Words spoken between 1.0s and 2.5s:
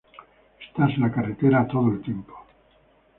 la carretera todo el tiempo.